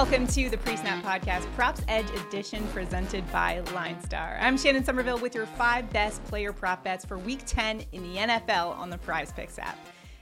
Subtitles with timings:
[0.00, 4.38] Welcome to the Pre Snap Podcast, Props Edge edition presented by LineStar.
[4.40, 8.18] I'm Shannon Somerville with your five best player prop bets for week 10 in the
[8.18, 9.76] NFL on the Prize Picks app.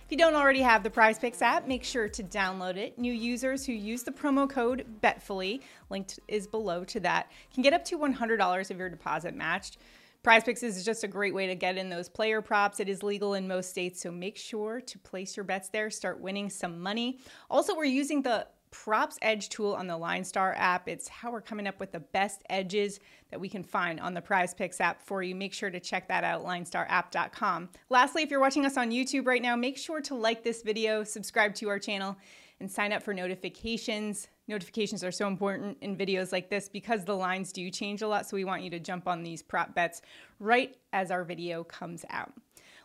[0.05, 2.99] If you don't already have the Prize Picks app, make sure to download it.
[2.99, 5.61] New users who use the promo code BETFULLY,
[5.91, 9.79] linked is below to that, can get up to $100 of your deposit matched.
[10.25, 12.81] Prize Picks is just a great way to get in those player props.
[12.81, 16.19] It is legal in most states, so make sure to place your bets there, start
[16.21, 17.21] winning some money.
[17.49, 20.89] Also, we're using the props edge tool on the LineStar app.
[20.89, 23.01] It's how we're coming up with the best edges
[23.31, 25.35] that we can find on the Prize Picks app for you.
[25.35, 27.69] Make sure to check that out, linestarapp.com.
[27.91, 31.05] Lastly, if you're watching us on YouTube right now, make sure to like this video,
[31.05, 32.17] subscribe to our channel,
[32.61, 34.29] and sign up for notifications.
[34.49, 38.27] Notifications are so important in videos like this because the lines do change a lot,
[38.27, 40.03] so we want you to jump on these prop bets
[40.41, 42.33] right as our video comes out.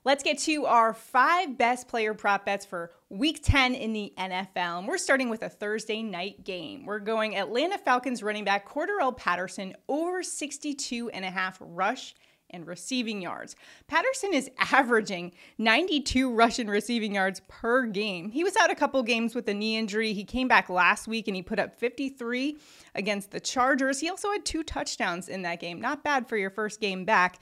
[0.06, 4.80] Let's get to our five best player prop bets for week 10 in the NFL.
[4.80, 6.86] And we're starting with a Thursday night game.
[6.86, 12.16] We're going Atlanta Falcons running back Cordarrelle Patterson over 62 and a half rush
[12.50, 13.56] and receiving yards.
[13.88, 18.30] Patterson is averaging 92 rushing and receiving yards per game.
[18.30, 20.12] He was out a couple games with a knee injury.
[20.12, 22.58] He came back last week and he put up 53
[22.94, 24.02] against the Chargers.
[24.02, 25.80] He also had two touchdowns in that game.
[25.80, 27.40] Not bad for your first game back.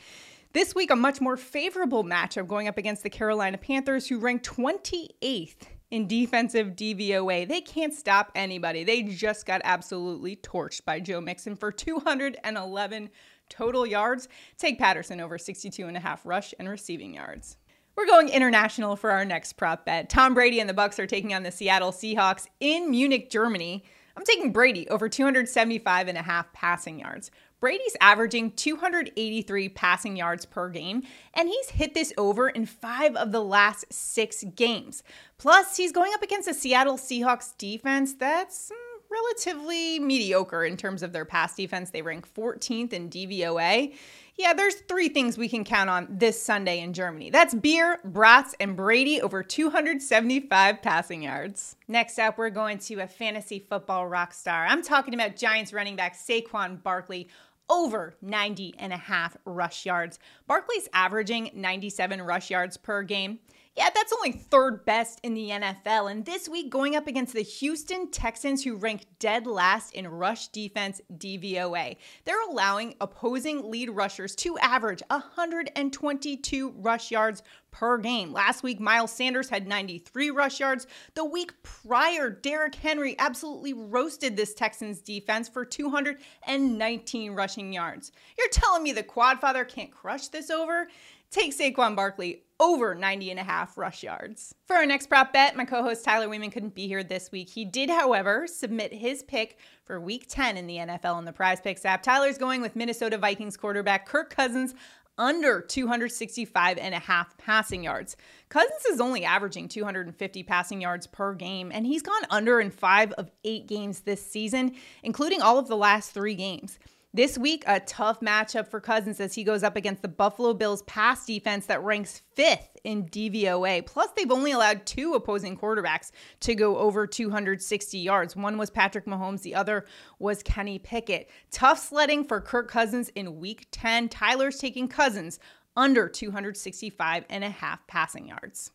[0.53, 4.43] This week, a much more favorable matchup going up against the Carolina Panthers, who rank
[4.43, 5.55] 28th
[5.91, 7.47] in defensive DVOA.
[7.47, 8.83] They can't stop anybody.
[8.83, 13.09] They just got absolutely torched by Joe Mixon for 211
[13.49, 14.27] total yards.
[14.57, 17.55] Take Patterson over 62 and a half rush and receiving yards.
[17.95, 20.09] We're going international for our next prop bet.
[20.09, 23.85] Tom Brady and the Bucs are taking on the Seattle Seahawks in Munich, Germany.
[24.17, 27.31] I'm taking Brady over 275 and a half passing yards.
[27.61, 31.03] Brady's averaging 283 passing yards per game,
[31.35, 35.03] and he's hit this over in five of the last six games.
[35.37, 41.03] Plus, he's going up against a Seattle Seahawks defense that's mm, relatively mediocre in terms
[41.03, 41.91] of their pass defense.
[41.91, 43.93] They rank 14th in DVOA.
[44.37, 47.29] Yeah, there's three things we can count on this Sunday in Germany.
[47.29, 51.75] That's beer, brats, and Brady over 275 passing yards.
[51.87, 54.65] Next up, we're going to a fantasy football rock star.
[54.65, 57.27] I'm talking about Giants running back Saquon Barkley
[57.69, 60.19] over 90 and a half rush yards.
[60.47, 63.39] Barkley's averaging 97 rush yards per game.
[63.77, 66.11] Yeah, that's only third best in the NFL.
[66.11, 70.49] And this week, going up against the Houston Texans, who rank dead last in rush
[70.49, 71.95] defense DVOA.
[72.25, 78.33] They're allowing opposing lead rushers to average 122 rush yards per game.
[78.33, 80.85] Last week, Miles Sanders had 93 rush yards.
[81.13, 88.11] The week prior, Derrick Henry absolutely roasted this Texans defense for 219 rushing yards.
[88.37, 90.89] You're telling me the Quadfather can't crush this over?
[91.31, 94.53] Take Saquon Barkley over 90 and a half rush yards.
[94.67, 97.49] For our next prop bet, my co-host Tyler Weeman couldn't be here this week.
[97.49, 101.59] He did, however, submit his pick for week 10 in the NFL on the Prize
[101.59, 102.03] Picks app.
[102.03, 104.75] Tyler's going with Minnesota Vikings quarterback Kirk Cousins
[105.17, 108.15] under 265 and a half passing yards.
[108.49, 113.11] Cousins is only averaging 250 passing yards per game, and he's gone under in five
[113.13, 116.77] of eight games this season, including all of the last three games.
[117.13, 120.81] This week, a tough matchup for Cousins as he goes up against the Buffalo Bills
[120.83, 123.85] pass defense that ranks fifth in DVOA.
[123.85, 128.37] Plus, they've only allowed two opposing quarterbacks to go over 260 yards.
[128.37, 129.85] One was Patrick Mahomes, the other
[130.19, 131.29] was Kenny Pickett.
[131.51, 134.07] Tough sledding for Kirk Cousins in week 10.
[134.07, 135.37] Tyler's taking Cousins
[135.75, 138.71] under 265 and a half passing yards.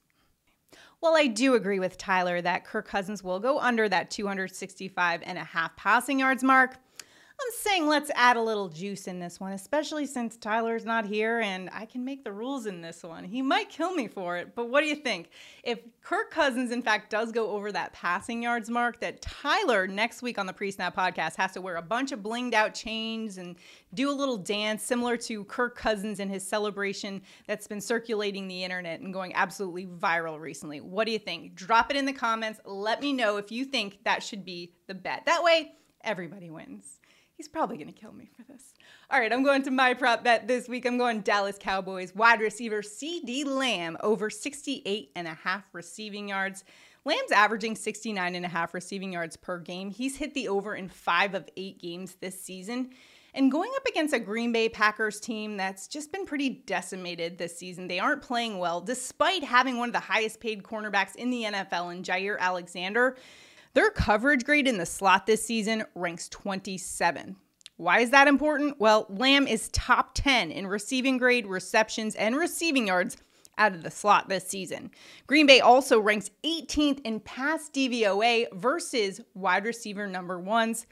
[1.00, 5.38] Well, I do agree with Tyler that Kirk Cousins will go under that 265 and
[5.38, 6.76] a half passing yards mark.
[7.38, 11.41] I'm saying let's add a little juice in this one, especially since Tyler's not here
[11.41, 13.24] and I can make the rules in this one.
[13.24, 15.28] He might kill me for it, but what do you think?
[15.62, 20.22] If Kirk Cousins, in fact, does go over that passing yards mark, that Tyler next
[20.22, 23.36] week on the Pre Snap podcast has to wear a bunch of blinged out chains
[23.36, 23.56] and
[23.92, 28.64] do a little dance similar to Kirk Cousins and his celebration that's been circulating the
[28.64, 30.80] internet and going absolutely viral recently.
[30.80, 31.54] What do you think?
[31.54, 32.60] Drop it in the comments.
[32.64, 35.24] Let me know if you think that should be the bet.
[35.27, 35.72] That way,
[36.03, 36.98] everybody wins.
[37.36, 38.72] He's probably going to kill me for this.
[39.10, 40.86] All right, I'm going to my prop bet this week.
[40.86, 46.65] I'm going Dallas Cowboys wide receiver CeeDee Lamb over 68 and a half receiving yards.
[47.04, 49.91] Lamb's averaging 69 and a half receiving yards per game.
[49.91, 52.91] He's hit the over in 5 of 8 games this season.
[53.34, 57.59] And going up against a Green Bay Packers team that's just been pretty decimated this
[57.59, 57.86] season.
[57.86, 61.94] They aren't playing well despite having one of the highest paid cornerbacks in the NFL
[61.94, 63.15] in Jaire Alexander.
[63.77, 67.37] Their coverage grade in the slot this season ranks 27.
[67.77, 68.81] Why is that important?
[68.81, 73.19] Well, Lamb is top 10 in receiving grade, receptions, and receiving yards
[73.59, 74.93] out of the slot this season.
[75.27, 80.87] Green Bay also ranks 18th in pass DVOA versus wide receiver number ones.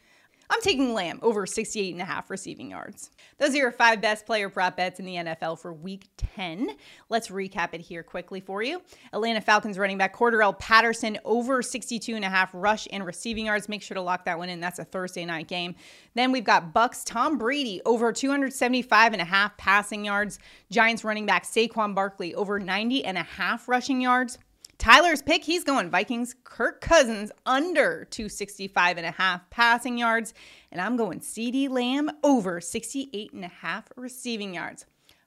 [0.50, 3.10] I'm taking Lamb over 68 and a half receiving yards.
[3.38, 6.70] Those are your five best player prop bets in the NFL for week 10.
[7.08, 8.82] Let's recap it here quickly for you.
[9.12, 13.68] Atlanta Falcons running back Cordarrelle Patterson over 62 and a half rush and receiving yards.
[13.68, 14.60] Make sure to lock that one in.
[14.60, 15.74] That's a Thursday night game.
[16.14, 20.38] Then we've got Bucs Tom Brady over 275 and a half passing yards.
[20.70, 24.38] Giants running back Saquon Barkley over 90 and a half rushing yards.
[24.78, 26.34] Tyler's pick, he's going Vikings.
[26.44, 30.34] Kirk Cousins under 265 and a half passing yards.
[30.72, 34.86] And I'm going CeeDee Lamb over 68 and a half receiving yards.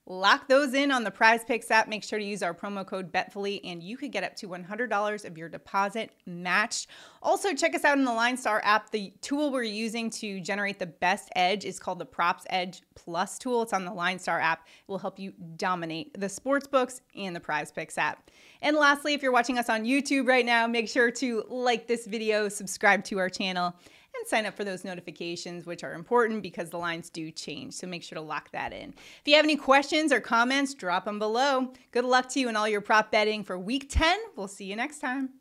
[0.09, 1.89] Lock those in on the Prize Picks app.
[1.89, 5.25] Make sure to use our promo code BETFULLY, and you could get up to $100
[5.25, 6.87] of your deposit matched.
[7.21, 8.89] Also, check us out in the Line Star app.
[8.91, 13.37] The tool we're using to generate the best edge is called the Props Edge Plus
[13.37, 13.63] tool.
[13.63, 14.65] It's on the Line Star app.
[14.65, 18.31] It will help you dominate the sports books and the Prize Picks app.
[18.61, 22.07] And lastly, if you're watching us on YouTube right now, make sure to like this
[22.07, 23.75] video, subscribe to our channel
[24.27, 27.73] sign up for those notifications, which are important because the lines do change.
[27.73, 28.89] So make sure to lock that in.
[28.89, 31.73] If you have any questions or comments, drop them below.
[31.91, 34.17] Good luck to you in all your prop betting for week 10.
[34.35, 35.36] We'll see you next time.